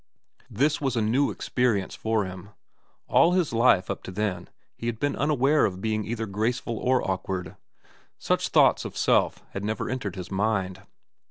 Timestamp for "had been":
4.87-5.15